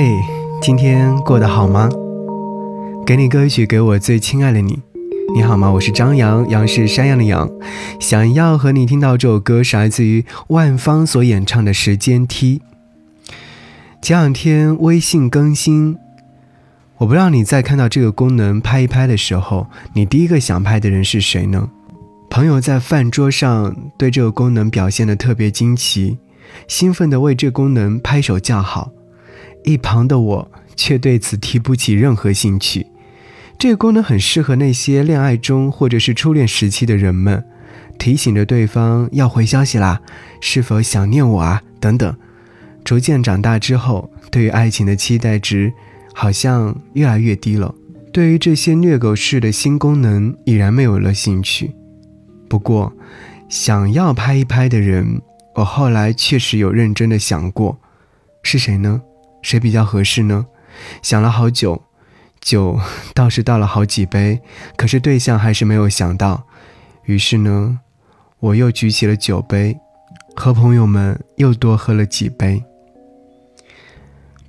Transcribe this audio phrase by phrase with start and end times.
[0.00, 0.22] 嘿，
[0.62, 1.88] 今天过得好吗？
[3.04, 4.78] 给你歌曲，给我最亲爱的你。
[5.34, 5.72] 你好吗？
[5.72, 7.50] 我是张扬，杨是山羊的羊。
[7.98, 12.62] 想要和你听到这首歌，是来自于万芳所演唱的《时间梯》。
[14.00, 15.98] 前两天微信更新，
[16.98, 21.68] 我不知道你在看到这个功能拍一拍的时候，你第一个想拍的人是谁呢？
[22.30, 26.18] 朋友在饭桌上对这个功能表现的特别惊奇，
[26.68, 28.92] 兴奋地为这功能拍手叫好。
[29.68, 32.86] 一旁的我却对此提不起任何兴趣。
[33.58, 37.44] 这个功能很适合那些恋爱中或者是初恋时期的人们，
[37.98, 40.00] 提醒着对方要回消息啦，
[40.40, 41.62] 是否想念我啊？
[41.80, 42.16] 等等。
[42.84, 45.72] 逐渐长大之后，对于爱情的期待值
[46.14, 47.74] 好像越来越低了。
[48.12, 51.72] 对于这些虐狗式的新功能，已然没有了兴趣。
[52.48, 52.92] 不过，
[53.48, 55.20] 想要拍一拍的人，
[55.56, 57.78] 我后来确实有认真的想过，
[58.42, 59.02] 是谁呢？
[59.48, 60.44] 谁比较合适呢？
[61.00, 61.82] 想了好久，
[62.38, 62.78] 酒
[63.14, 64.42] 倒是倒了好几杯，
[64.76, 66.44] 可是对象还是没有想到。
[67.04, 67.80] 于是呢，
[68.40, 69.78] 我又举起了酒杯，
[70.36, 72.62] 和朋友们又多喝了几杯。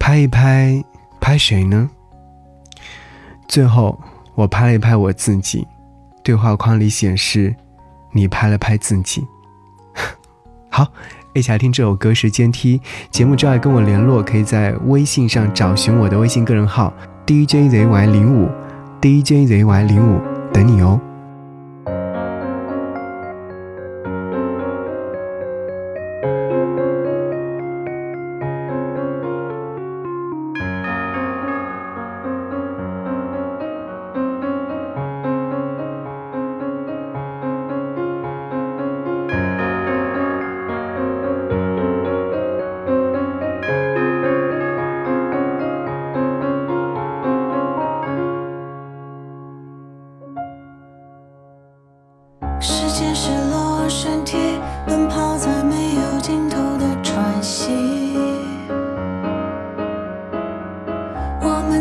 [0.00, 0.82] 拍一拍，
[1.20, 1.88] 拍谁呢？
[3.46, 4.02] 最后
[4.34, 5.64] 我拍了一拍我自己，
[6.24, 7.54] 对话框里显示
[8.12, 9.24] 你拍了拍自己。
[10.68, 10.88] 好。
[11.38, 12.78] 一起来听这首歌《时间梯》。
[13.10, 16.92] 节目之外跟我联络，可以在微信上找寻我的微信个人号
[17.26, 18.48] DJZY 零五
[19.00, 20.20] DJZY 零五，
[20.52, 21.00] 等你哦。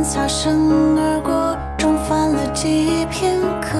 [0.08, 3.78] 擦身而过，重返了记忆片刻。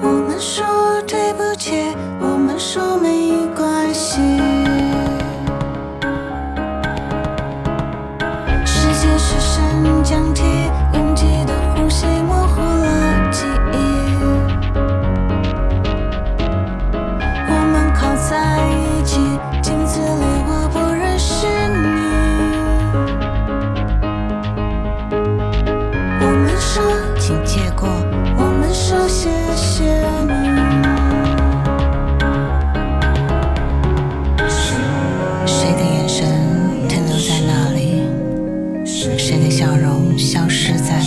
[0.00, 0.64] 我们说
[1.06, 3.65] 对不起，我们说没关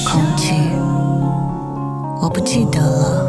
[0.06, 0.54] 空气。
[2.22, 3.29] 我不记得了。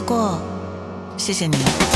[0.00, 0.38] 过，
[1.16, 1.89] 谢谢你。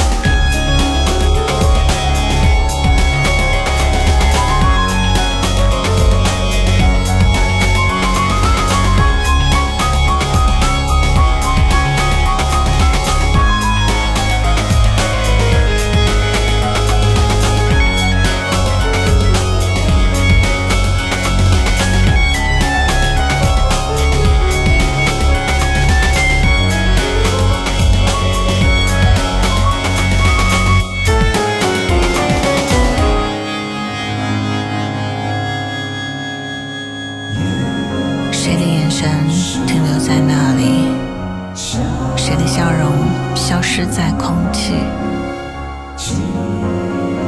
[42.36, 42.91] 你的笑容
[43.36, 44.75] 消失在空气。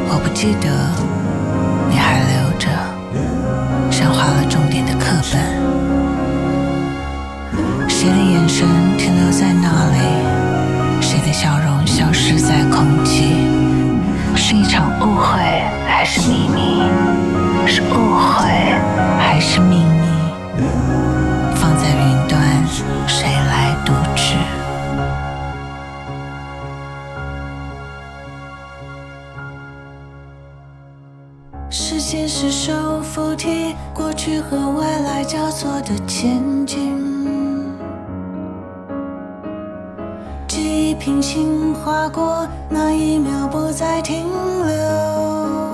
[0.08, 0.68] 我不记得
[1.88, 2.66] 你还留着，
[3.88, 5.38] 像画了重点的课本。
[7.88, 8.66] 谁的眼神
[8.98, 9.98] 停留在那里？
[11.00, 13.36] 谁的笑容消失在空气？
[14.34, 15.38] 是一场误会
[15.86, 16.82] 还是秘密？
[17.64, 18.48] 是误会
[19.20, 20.05] 还是秘密？
[34.16, 36.96] 去和未来交错的前进。
[40.48, 44.24] 记忆平行划过，那一秒不再停
[44.66, 45.65] 留。